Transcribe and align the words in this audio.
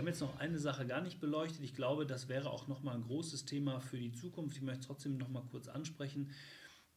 Wir 0.00 0.04
haben 0.04 0.12
jetzt 0.12 0.22
noch 0.22 0.38
eine 0.38 0.58
Sache 0.58 0.86
gar 0.86 1.02
nicht 1.02 1.20
beleuchtet. 1.20 1.60
Ich 1.60 1.74
glaube, 1.74 2.06
das 2.06 2.26
wäre 2.30 2.48
auch 2.48 2.68
nochmal 2.68 2.94
ein 2.94 3.02
großes 3.02 3.44
Thema 3.44 3.80
für 3.80 3.98
die 3.98 4.12
Zukunft. 4.12 4.56
Ich 4.56 4.62
möchte 4.62 4.80
es 4.80 4.86
trotzdem 4.86 5.18
nochmal 5.18 5.42
kurz 5.50 5.68
ansprechen, 5.68 6.30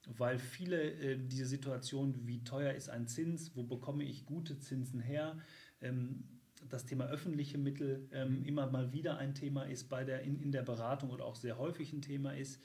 weil 0.06 0.40
viele 0.40 0.82
äh, 0.82 1.18
diese 1.18 1.46
Situation, 1.46 2.26
wie 2.26 2.46
teuer 2.46 2.72
ist 2.72 2.90
ein 2.90 3.06
Zins, 3.10 3.58
wo 3.58 3.64
bekomme 3.64 4.06
ich 4.06 4.26
gute 4.26 4.58
Zinsen 4.58 5.02
her, 5.02 5.38
ähm, 5.82 6.24
das 6.70 6.86
Thema 6.86 7.08
öffentliche 7.08 7.58
Mittel 7.58 8.08
ähm, 8.14 8.40
mhm. 8.40 8.46
immer 8.46 8.72
mal 8.72 8.94
wieder 8.94 9.18
ein 9.18 9.36
Thema 9.36 9.64
ist 9.64 9.90
bei 9.90 10.06
der, 10.06 10.22
in, 10.22 10.40
in 10.40 10.54
der 10.54 10.64
Beratung 10.64 11.10
oder 11.10 11.26
auch 11.26 11.36
sehr 11.36 11.58
häufig 11.58 11.92
ein 11.92 12.02
Thema 12.02 12.34
ist. 12.38 12.62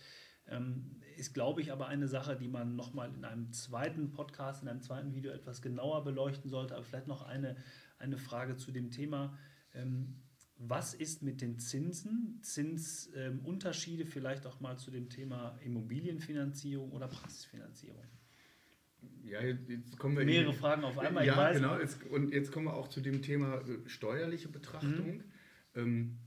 Ähm, 0.46 1.00
ist, 1.16 1.34
glaube 1.34 1.62
ich, 1.62 1.72
aber 1.72 1.88
eine 1.88 2.06
Sache, 2.06 2.36
die 2.36 2.46
man 2.46 2.76
nochmal 2.76 3.12
in 3.12 3.24
einem 3.24 3.52
zweiten 3.52 4.12
Podcast, 4.12 4.62
in 4.62 4.68
einem 4.68 4.82
zweiten 4.82 5.16
Video 5.16 5.32
etwas 5.32 5.62
genauer 5.62 6.04
beleuchten 6.04 6.48
sollte. 6.48 6.76
Aber 6.76 6.84
vielleicht 6.84 7.08
noch 7.08 7.22
eine, 7.22 7.56
eine 7.98 8.18
Frage 8.18 8.56
zu 8.56 8.70
dem 8.70 8.92
Thema. 8.92 9.36
Ähm, 9.74 10.22
was 10.58 10.94
ist 10.94 11.22
mit 11.22 11.40
den 11.40 11.58
Zinsen? 11.58 12.40
Zinsunterschiede 12.42 14.02
ähm, 14.02 14.08
vielleicht 14.08 14.46
auch 14.46 14.60
mal 14.60 14.76
zu 14.76 14.90
dem 14.90 15.08
Thema 15.08 15.58
Immobilienfinanzierung 15.64 16.92
oder 16.92 17.08
Praxisfinanzierung? 17.08 18.04
Ja, 19.22 19.40
jetzt 19.42 19.98
kommen 19.98 20.16
wir 20.16 20.24
mehrere 20.24 20.50
in, 20.50 20.56
Fragen 20.56 20.84
auf 20.84 20.98
einmal. 20.98 21.24
Ja, 21.24 21.52
genau. 21.52 21.78
Jetzt, 21.78 22.02
und 22.04 22.32
jetzt 22.32 22.50
kommen 22.50 22.66
wir 22.66 22.74
auch 22.74 22.88
zu 22.88 23.00
dem 23.00 23.22
Thema 23.22 23.60
äh, 23.60 23.88
steuerliche 23.88 24.48
Betrachtung. 24.48 25.18
Mhm. 25.18 25.24
Ähm, 25.74 26.18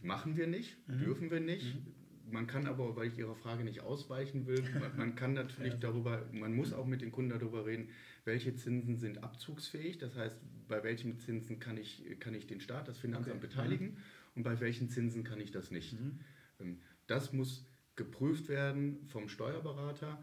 machen 0.00 0.36
wir 0.36 0.46
nicht, 0.46 0.76
mhm. 0.88 0.98
dürfen 0.98 1.30
wir 1.30 1.40
nicht. 1.40 1.74
Mhm 1.74 1.96
man 2.30 2.46
kann 2.46 2.66
aber, 2.66 2.96
weil 2.96 3.08
ich 3.08 3.18
Ihrer 3.18 3.34
Frage 3.34 3.64
nicht 3.64 3.80
ausweichen 3.80 4.46
will, 4.46 4.62
man, 4.96 5.14
kann 5.14 5.34
natürlich 5.34 5.74
darüber, 5.78 6.24
man 6.32 6.54
muss 6.54 6.72
auch 6.72 6.86
mit 6.86 7.00
den 7.00 7.12
Kunden 7.12 7.30
darüber 7.30 7.66
reden, 7.66 7.88
welche 8.24 8.54
Zinsen 8.54 8.96
sind 8.96 9.22
abzugsfähig. 9.22 9.98
Das 9.98 10.16
heißt, 10.16 10.36
bei 10.68 10.82
welchen 10.82 11.18
Zinsen 11.18 11.60
kann 11.60 11.76
ich, 11.76 12.04
kann 12.20 12.34
ich 12.34 12.46
den 12.46 12.60
Staat, 12.60 12.88
das 12.88 12.98
Finanzamt 12.98 13.36
okay. 13.36 13.46
beteiligen 13.46 13.86
mhm. 13.86 13.96
und 14.36 14.42
bei 14.42 14.58
welchen 14.60 14.88
Zinsen 14.88 15.24
kann 15.24 15.40
ich 15.40 15.52
das 15.52 15.70
nicht. 15.70 15.92
Mhm. 16.00 16.20
Ähm, 16.60 16.78
das 17.06 17.32
muss 17.32 17.64
geprüft 17.94 18.48
werden 18.48 19.06
vom 19.08 19.28
Steuerberater. 19.28 20.22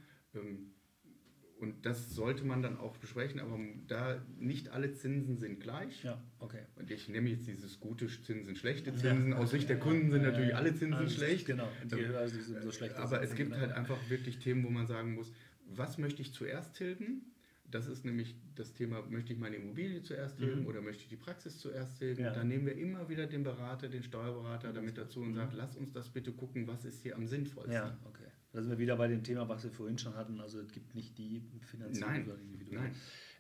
Und 1.64 1.86
das 1.86 2.14
sollte 2.14 2.44
man 2.44 2.62
dann 2.62 2.78
auch 2.78 2.98
besprechen, 2.98 3.40
aber 3.40 3.58
da 3.88 4.22
nicht 4.38 4.68
alle 4.70 4.92
Zinsen 4.92 5.38
sind 5.38 5.62
gleich. 5.62 6.04
Ja, 6.04 6.22
okay. 6.40 6.64
Und 6.76 6.92
ich 6.92 7.08
nehme 7.08 7.30
jetzt 7.30 7.48
dieses 7.48 7.80
gute 7.80 8.08
Zinsen, 8.08 8.58
schlechte 8.58 8.94
Zinsen. 8.94 9.32
Ja, 9.32 9.38
Aus 9.38 9.52
Sicht 9.52 9.70
der 9.70 9.80
Kunden 9.80 10.12
sind 10.12 10.24
natürlich 10.24 10.54
alle 10.54 10.76
Zinsen 10.76 10.96
also 10.96 11.16
schlecht. 11.16 11.46
Genau, 11.46 11.70
die 11.86 12.02
ähm, 12.02 12.28
sind 12.28 12.62
so 12.62 12.72
schlecht. 12.74 12.96
Aber 12.96 13.24
es 13.24 13.34
gibt 13.34 13.52
genau. 13.52 13.62
halt 13.62 13.72
einfach 13.72 13.98
wirklich 14.10 14.40
Themen, 14.40 14.66
wo 14.66 14.70
man 14.70 14.88
sagen 14.88 15.16
muss, 15.16 15.32
was 15.66 15.98
möchte 15.98 16.22
ich 16.22 16.34
zuerst 16.34 16.76
tilgen? 16.76 17.22
Das 17.72 17.88
ist 17.88 18.04
nämlich 18.04 18.36
das 18.56 18.74
Thema, 18.74 19.02
möchte 19.10 19.32
ich 19.32 19.40
meine 19.40 19.56
Immobilie 19.56 20.04
zuerst 20.04 20.38
tilgen 20.38 20.64
mhm. 20.64 20.68
oder 20.68 20.82
möchte 20.82 21.04
ich 21.04 21.10
die 21.10 21.16
Praxis 21.16 21.60
zuerst 21.60 21.98
tilgen? 21.98 22.24
Ja. 22.24 22.34
Dann 22.34 22.50
nehmen 22.50 22.66
wir 22.66 22.76
immer 22.76 23.08
wieder 23.08 23.26
den 23.26 23.44
Berater, 23.44 23.88
den 23.88 24.04
Steuerberater 24.04 24.74
damit 24.74 24.98
dazu 24.98 25.22
und 25.22 25.30
mhm. 25.30 25.36
sagen, 25.36 25.54
lass 25.56 25.78
uns 25.78 25.94
das 25.94 26.10
bitte 26.10 26.34
gucken, 26.34 26.68
was 26.68 26.84
ist 26.84 27.02
hier 27.04 27.16
am 27.16 27.26
sinnvollsten. 27.26 27.74
Ja, 27.74 27.98
okay. 28.04 28.28
Da 28.54 28.62
sind 28.62 28.70
wir 28.70 28.78
wieder 28.78 28.96
bei 28.96 29.08
dem 29.08 29.24
Thema, 29.24 29.50
was 29.50 29.64
wir 29.64 29.72
vorhin 29.72 29.98
schon 29.98 30.16
hatten. 30.16 30.40
Also 30.40 30.60
es 30.60 30.72
gibt 30.72 30.94
nicht 30.94 31.18
die 31.18 31.44
Finanzierung 31.62 32.12
nein, 32.12 32.30
individuell. 32.40 32.82
Nein. 32.82 32.96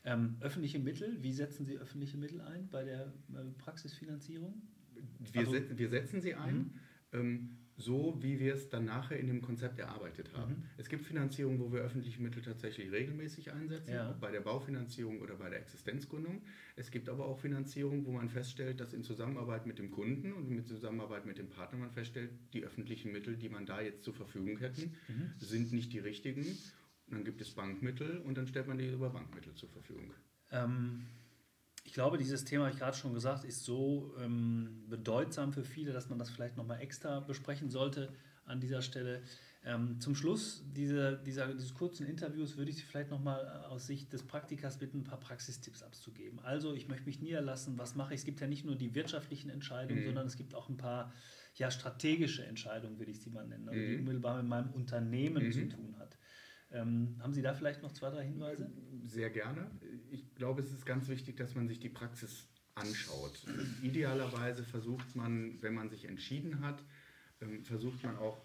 Ähm, 0.05 0.35
öffentliche 0.41 0.79
Mittel, 0.79 1.21
wie 1.21 1.31
setzen 1.31 1.65
Sie 1.65 1.77
öffentliche 1.77 2.17
Mittel 2.17 2.41
ein 2.41 2.67
bei 2.69 2.83
der 2.83 3.13
äh, 3.33 3.43
Praxisfinanzierung? 3.59 4.61
Wir, 5.31 5.41
also, 5.41 5.51
se 5.51 5.77
wir 5.77 5.89
setzen 5.89 6.21
sie 6.21 6.33
ein. 6.33 6.57
Mhm. 6.57 6.71
Ähm, 7.13 7.57
so 7.77 8.17
wie 8.21 8.39
wir 8.39 8.53
es 8.53 8.69
dann 8.69 8.85
nachher 8.85 9.19
in 9.19 9.27
dem 9.27 9.41
Konzept 9.41 9.79
erarbeitet 9.79 10.31
haben. 10.33 10.53
Mhm. 10.53 10.63
Es 10.77 10.89
gibt 10.89 11.05
Finanzierungen, 11.05 11.59
wo 11.59 11.71
wir 11.71 11.81
öffentliche 11.81 12.21
Mittel 12.21 12.41
tatsächlich 12.41 12.91
regelmäßig 12.91 13.51
einsetzen, 13.51 13.93
ja. 13.93 14.15
bei 14.19 14.31
der 14.31 14.41
Baufinanzierung 14.41 15.21
oder 15.21 15.35
bei 15.35 15.49
der 15.49 15.59
Existenzgründung. 15.59 16.41
Es 16.75 16.91
gibt 16.91 17.09
aber 17.09 17.25
auch 17.25 17.39
Finanzierungen, 17.39 18.05
wo 18.05 18.11
man 18.11 18.29
feststellt, 18.29 18.79
dass 18.79 18.93
in 18.93 19.03
Zusammenarbeit 19.03 19.65
mit 19.65 19.79
dem 19.79 19.91
Kunden 19.91 20.33
und 20.33 20.51
in 20.51 20.65
Zusammenarbeit 20.65 21.25
mit 21.25 21.37
dem 21.37 21.49
Partner 21.49 21.79
man 21.79 21.91
feststellt, 21.91 22.31
die 22.53 22.63
öffentlichen 22.63 23.11
Mittel, 23.11 23.37
die 23.37 23.49
man 23.49 23.65
da 23.65 23.81
jetzt 23.81 24.03
zur 24.03 24.13
Verfügung 24.13 24.57
hätten, 24.59 24.95
mhm. 25.07 25.33
sind 25.39 25.73
nicht 25.73 25.93
die 25.93 25.99
richtigen. 25.99 26.45
Und 27.07 27.17
dann 27.17 27.23
gibt 27.25 27.41
es 27.41 27.51
Bankmittel 27.51 28.19
und 28.19 28.37
dann 28.37 28.47
stellt 28.47 28.67
man 28.67 28.77
die 28.77 28.87
über 28.87 29.09
Bankmittel 29.09 29.53
zur 29.55 29.69
Verfügung. 29.69 30.13
Ähm 30.51 31.05
ich 31.83 31.93
glaube, 31.93 32.17
dieses 32.17 32.45
Thema, 32.45 32.65
habe 32.65 32.73
ich 32.73 32.79
gerade 32.79 32.97
schon 32.97 33.13
gesagt, 33.13 33.43
ist 33.43 33.63
so 33.63 34.15
ähm, 34.19 34.83
bedeutsam 34.89 35.53
für 35.53 35.63
viele, 35.63 35.91
dass 35.91 36.09
man 36.09 36.17
das 36.17 36.29
vielleicht 36.29 36.57
nochmal 36.57 36.81
extra 36.81 37.19
besprechen 37.19 37.69
sollte 37.69 38.13
an 38.45 38.59
dieser 38.59 38.81
Stelle. 38.81 39.21
Ähm, 39.65 39.99
zum 40.01 40.13
Schluss 40.13 40.63
dieser, 40.75 41.13
dieser, 41.13 41.53
dieses 41.53 41.73
kurzen 41.73 42.05
Interviews 42.05 42.57
würde 42.57 42.71
ich 42.71 42.77
Sie 42.77 42.83
vielleicht 42.83 43.09
nochmal 43.09 43.45
äh, 43.45 43.67
aus 43.67 43.87
Sicht 43.87 44.11
des 44.11 44.23
Praktikers 44.23 44.77
bitten, 44.77 44.99
ein 44.99 45.03
paar 45.03 45.19
Praxistipps 45.19 45.83
abzugeben. 45.83 46.39
Also 46.39 46.73
ich 46.73 46.89
möchte 46.89 47.05
mich 47.05 47.21
niederlassen, 47.21 47.77
was 47.77 47.95
mache 47.95 48.13
ich? 48.13 48.21
Es 48.21 48.25
gibt 48.25 48.41
ja 48.41 48.47
nicht 48.47 48.65
nur 48.65 48.75
die 48.75 48.93
wirtschaftlichen 48.93 49.49
Entscheidungen, 49.49 50.01
mhm. 50.01 50.05
sondern 50.07 50.27
es 50.27 50.35
gibt 50.35 50.53
auch 50.53 50.67
ein 50.67 50.75
paar 50.75 51.13
ja, 51.55 51.71
strategische 51.71 52.45
Entscheidungen, 52.45 52.97
würde 52.99 53.11
ich 53.11 53.21
sie 53.21 53.29
mal 53.29 53.47
nennen, 53.47 53.69
also 53.69 53.79
die 53.79 53.93
mhm. 53.93 53.99
unmittelbar 53.99 54.37
mit 54.37 54.47
meinem 54.47 54.71
Unternehmen 54.71 55.45
mhm. 55.45 55.51
zu 55.51 55.69
tun 55.69 55.95
hat. 55.97 56.17
Ähm, 56.73 57.15
haben 57.19 57.33
Sie 57.33 57.43
da 57.43 57.53
vielleicht 57.53 57.83
noch 57.83 57.91
zwei, 57.91 58.09
drei 58.09 58.25
Hinweise? 58.25 58.69
Sehr 59.03 59.29
gerne. 59.29 59.69
Ich 60.09 60.33
glaube, 60.35 60.61
es 60.61 60.71
ist 60.71 60.85
ganz 60.85 61.07
wichtig, 61.07 61.37
dass 61.37 61.53
man 61.53 61.67
sich 61.67 61.79
die 61.79 61.89
Praxis 61.89 62.47
anschaut. 62.73 63.45
Idealerweise 63.83 64.63
versucht 64.63 65.15
man, 65.15 65.61
wenn 65.61 65.75
man 65.75 65.89
sich 65.89 66.05
entschieden 66.05 66.61
hat, 66.61 66.83
ähm, 67.41 67.63
versucht 67.63 68.03
man 68.03 68.17
auch 68.17 68.43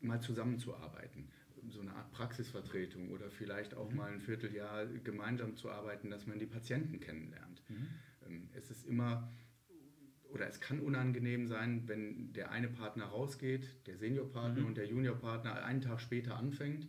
mal 0.00 0.20
zusammenzuarbeiten. 0.20 1.28
So 1.68 1.80
eine 1.80 1.92
Art 1.94 2.12
Praxisvertretung 2.12 3.10
oder 3.10 3.28
vielleicht 3.28 3.74
auch 3.74 3.90
mhm. 3.90 3.96
mal 3.96 4.12
ein 4.12 4.20
Vierteljahr 4.20 4.86
gemeinsam 4.86 5.56
zu 5.56 5.68
arbeiten, 5.68 6.10
dass 6.10 6.28
man 6.28 6.38
die 6.38 6.46
Patienten 6.46 7.00
kennenlernt. 7.00 7.60
Mhm. 7.68 7.88
Ähm, 8.24 8.48
es 8.54 8.70
ist 8.70 8.86
immer 8.86 9.32
oder 10.30 10.48
es 10.48 10.60
kann 10.60 10.80
unangenehm 10.80 11.46
sein, 11.48 11.88
wenn 11.88 12.32
der 12.34 12.50
eine 12.50 12.68
Partner 12.68 13.06
rausgeht, 13.06 13.86
der 13.86 13.96
Seniorpartner 13.96 14.60
mhm. 14.60 14.66
und 14.66 14.76
der 14.76 14.86
Juniorpartner 14.86 15.64
einen 15.64 15.80
Tag 15.80 16.00
später 16.00 16.36
anfängt 16.36 16.86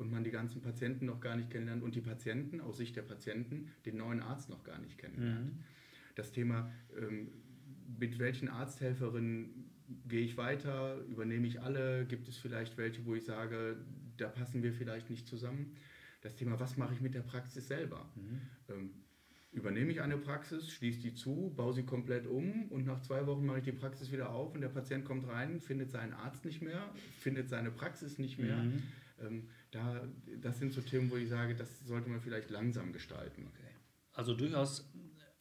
und 0.00 0.10
man 0.10 0.24
die 0.24 0.30
ganzen 0.30 0.62
Patienten 0.62 1.06
noch 1.06 1.20
gar 1.20 1.36
nicht 1.36 1.50
kennenlernt 1.50 1.82
und 1.82 1.94
die 1.94 2.00
Patienten 2.00 2.60
aus 2.60 2.78
Sicht 2.78 2.96
der 2.96 3.02
Patienten 3.02 3.68
den 3.84 3.98
neuen 3.98 4.20
Arzt 4.20 4.48
noch 4.48 4.64
gar 4.64 4.78
nicht 4.78 4.98
kennenlernt. 4.98 5.54
Mhm. 5.54 5.58
Das 6.14 6.32
Thema, 6.32 6.72
ähm, 6.98 7.28
mit 7.98 8.18
welchen 8.18 8.48
Arzthelferinnen 8.48 9.70
gehe 10.08 10.22
ich 10.22 10.36
weiter, 10.36 10.98
übernehme 11.04 11.46
ich 11.46 11.60
alle, 11.60 12.06
gibt 12.06 12.28
es 12.28 12.38
vielleicht 12.38 12.78
welche, 12.78 13.04
wo 13.04 13.14
ich 13.14 13.24
sage, 13.24 13.76
da 14.16 14.28
passen 14.28 14.62
wir 14.62 14.72
vielleicht 14.72 15.10
nicht 15.10 15.26
zusammen. 15.26 15.76
Das 16.22 16.34
Thema, 16.34 16.58
was 16.58 16.76
mache 16.76 16.94
ich 16.94 17.00
mit 17.00 17.14
der 17.14 17.22
Praxis 17.22 17.68
selber? 17.68 18.08
Mhm. 18.16 18.90
Übernehme 19.52 19.90
ich 19.90 20.00
eine 20.00 20.16
Praxis, 20.16 20.70
schließe 20.70 21.00
die 21.00 21.14
zu, 21.14 21.52
baue 21.56 21.72
sie 21.72 21.82
komplett 21.82 22.26
um 22.26 22.70
und 22.70 22.86
nach 22.86 23.00
zwei 23.00 23.26
Wochen 23.26 23.44
mache 23.44 23.58
ich 23.58 23.64
die 23.64 23.72
Praxis 23.72 24.12
wieder 24.12 24.30
auf 24.30 24.54
und 24.54 24.60
der 24.60 24.68
Patient 24.68 25.04
kommt 25.04 25.26
rein, 25.26 25.60
findet 25.60 25.90
seinen 25.90 26.12
Arzt 26.12 26.44
nicht 26.44 26.62
mehr, 26.62 26.88
findet 27.18 27.48
seine 27.48 27.72
Praxis 27.72 28.18
nicht 28.18 28.38
mehr. 28.38 28.58
Mhm. 28.58 28.82
Ähm, 29.20 29.48
da, 29.72 30.06
das 30.40 30.60
sind 30.60 30.72
so 30.72 30.80
Themen, 30.80 31.10
wo 31.10 31.16
ich 31.16 31.28
sage, 31.28 31.56
das 31.56 31.80
sollte 31.86 32.08
man 32.08 32.20
vielleicht 32.20 32.50
langsam 32.50 32.92
gestalten. 32.92 33.48
Okay. 33.48 33.74
Also 34.12 34.34
durchaus 34.34 34.88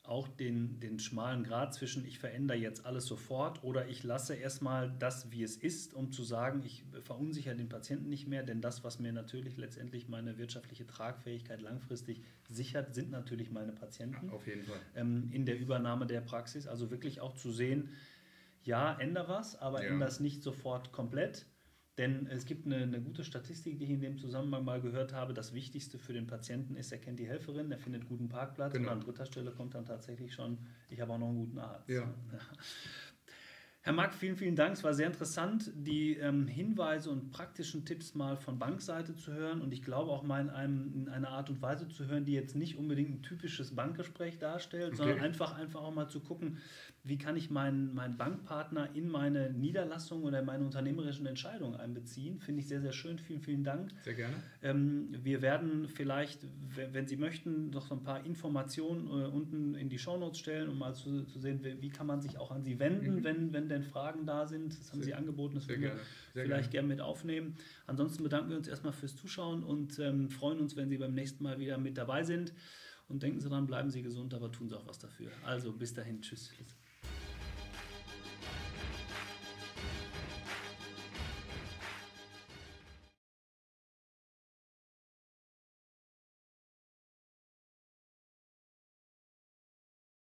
auch 0.10 0.28
den, 0.28 0.80
den 0.80 1.00
schmalen 1.00 1.44
Grad 1.44 1.74
zwischen, 1.74 2.06
ich 2.06 2.20
verändere 2.20 2.58
jetzt 2.58 2.86
alles 2.86 3.06
sofort 3.06 3.64
oder 3.64 3.88
ich 3.88 4.04
lasse 4.04 4.36
erstmal 4.36 4.92
das, 5.00 5.32
wie 5.32 5.44
es 5.44 5.56
ist, 5.56 5.94
um 5.94 6.12
zu 6.12 6.24
sagen, 6.24 6.64
ich 6.66 6.84
verunsichere 7.02 7.56
den 7.56 7.70
Patienten 7.70 8.10
nicht 8.10 8.28
mehr, 8.28 8.44
denn 8.44 8.60
das, 8.62 8.84
was 8.84 9.00
mir 9.00 9.14
natürlich 9.14 9.58
letztendlich 9.58 10.10
meine 10.10 10.38
wirtschaftliche 10.38 10.88
Tragfähigkeit 10.88 11.62
langfristig 11.62 12.24
sichert, 12.50 12.96
sind 12.96 13.12
natürlich 13.12 13.52
meine 13.52 13.72
Patienten. 13.72 14.30
Auf 14.32 14.48
jeden 14.48 14.64
Fall. 14.64 14.80
Ähm, 14.96 15.30
in 15.32 15.46
der 15.46 15.60
Übernahme 15.60 16.08
der 16.08 16.22
Praxis. 16.22 16.68
Also 16.68 16.90
wirklich 16.92 17.22
auch 17.22 17.36
zu 17.36 17.52
sehen, 17.52 17.90
ja, 18.64 18.98
ändere 19.00 19.30
was, 19.30 19.56
aber 19.56 19.84
ja. 19.84 19.90
ändere 19.90 20.10
es 20.10 20.20
nicht 20.20 20.44
sofort 20.44 20.92
komplett. 20.92 21.46
Denn 22.00 22.28
es 22.28 22.46
gibt 22.46 22.66
eine, 22.66 22.78
eine, 22.78 23.02
gute 23.02 23.26
Statistik, 23.26 23.78
die 23.78 23.84
ich 23.84 23.90
in 23.90 24.00
dem 24.00 24.18
Zusammenhang 24.18 24.64
mal 24.64 24.80
gehört 24.80 25.12
habe. 25.12 25.34
Das 25.34 25.54
Wichtigste 25.54 26.00
für 26.00 26.14
den 26.14 26.28
Patienten 26.28 26.78
ist, 26.78 26.94
er 26.94 26.98
kennt 26.98 27.20
die 27.20 27.28
Helferin, 27.28 27.74
er 27.74 27.78
findet 27.78 28.08
guten 28.08 28.30
Parkplatz 28.30 28.72
genau. 28.72 28.88
und 28.88 28.94
an 28.94 29.02
dritter 29.02 29.26
Stelle 29.26 29.52
kommt 29.52 29.76
dann 29.76 29.86
tatsächlich 29.86 30.34
schon, 30.34 30.58
ich 30.90 31.02
habe 31.02 31.12
auch 31.12 31.18
noch 31.18 31.28
einen 31.28 31.40
guten 31.40 31.60
Arzt. 31.60 31.90
Ja. 31.90 32.10
Herr 33.90 33.96
Mark, 33.96 34.14
vielen, 34.14 34.36
vielen 34.36 34.56
Dank. 34.56 34.74
Es 34.74 34.84
war 34.84 34.94
sehr 34.94 35.08
interessant, 35.08 35.72
die 35.74 36.14
ähm, 36.18 36.46
Hinweise 36.46 37.10
und 37.10 37.32
praktischen 37.32 37.86
Tipps 37.86 38.14
mal 38.14 38.38
von 38.38 38.60
Bankseite 38.60 39.16
zu 39.16 39.34
hören 39.34 39.62
und 39.62 39.74
ich 39.74 39.82
glaube 39.82 40.12
auch 40.12 40.22
mal 40.22 40.42
in, 40.42 40.52
einem, 40.52 40.94
in 40.94 41.10
einer 41.10 41.30
Art 41.30 41.50
und 41.50 41.60
Weise 41.64 41.88
zu 41.88 42.06
hören, 42.06 42.24
die 42.24 42.34
jetzt 42.34 42.56
nicht 42.56 42.78
unbedingt 42.78 43.10
ein 43.10 43.24
typisches 43.24 43.76
Bankgespräch 43.76 44.38
darstellt, 44.38 44.90
okay. 44.90 44.98
sondern 44.98 45.20
einfach, 45.22 45.58
einfach 45.58 45.82
auch 45.82 45.92
mal 45.92 46.08
zu 46.08 46.20
gucken, 46.20 46.60
wie 47.04 47.18
kann 47.18 47.36
ich 47.36 47.50
meinen, 47.50 47.96
meinen 47.96 48.18
Bankpartner 48.18 48.90
in 48.94 49.10
meine 49.10 49.52
Niederlassung 49.52 50.24
oder 50.24 50.40
in 50.40 50.46
meine 50.46 50.64
unternehmerischen 50.64 51.26
Entscheidungen 51.26 51.76
einbeziehen. 51.76 52.40
Finde 52.40 52.62
ich 52.62 52.68
sehr, 52.68 52.82
sehr 52.82 52.92
schön. 52.92 53.18
Vielen, 53.18 53.42
vielen 53.42 53.64
Dank. 53.64 53.92
Sehr 54.04 54.14
gerne. 54.14 54.36
Ähm, 54.62 55.10
wir 55.24 55.42
werden 55.42 55.88
vielleicht, 55.88 56.46
wenn 56.76 57.08
Sie 57.08 57.18
möchten, 57.18 57.72
noch 57.72 57.88
so 57.88 57.96
ein 57.96 58.04
paar 58.04 58.26
Informationen 58.26 59.08
äh, 59.08 59.26
unten 59.26 59.76
in 59.76 59.90
die 59.90 59.98
Shownotes 59.98 60.38
stellen, 60.38 60.70
um 60.70 60.78
mal 60.78 60.94
zu, 60.94 61.24
zu 61.24 61.40
sehen, 61.40 61.64
wie, 61.64 61.82
wie, 61.82 61.90
kann 61.90 62.06
man 62.06 62.22
sich 62.22 62.38
auch 62.38 62.52
an 62.52 62.64
Sie 62.64 62.80
wenden, 62.80 63.16
mhm. 63.16 63.24
wenn, 63.24 63.54
wenn 63.54 63.70
denn 63.82 63.90
Fragen 63.90 64.26
da 64.26 64.46
sind. 64.46 64.78
Das 64.80 64.92
haben 64.92 65.02
sehr, 65.02 65.06
Sie 65.06 65.14
angeboten, 65.14 65.56
das 65.56 65.68
würden 65.68 65.82
wir 65.82 66.00
vielleicht 66.34 66.72
gerne 66.72 66.88
mit 66.88 67.02
aufnehmen. 67.02 67.56
Ansonsten 67.88 68.24
bedanken 68.24 68.50
wir 68.50 68.58
uns 68.58 68.68
erstmal 68.68 68.94
fürs 68.94 69.16
Zuschauen 69.16 69.64
und 69.64 70.00
ähm, 70.00 70.30
freuen 70.30 70.60
uns, 70.60 70.76
wenn 70.76 70.90
Sie 70.90 70.98
beim 70.98 71.14
nächsten 71.14 71.44
Mal 71.44 71.60
wieder 71.60 71.78
mit 71.78 71.98
dabei 71.98 72.24
sind. 72.24 72.54
Und 73.08 73.24
denken 73.24 73.40
Sie 73.40 73.50
dran, 73.50 73.66
bleiben 73.66 73.90
Sie 73.90 74.04
gesund, 74.04 74.34
aber 74.34 74.52
tun 74.52 74.70
Sie 74.70 74.78
auch 74.78 74.86
was 74.88 75.00
dafür. 75.00 75.32
Also 75.44 75.74
bis 75.74 75.94
dahin, 75.94 76.22
tschüss. 76.22 76.52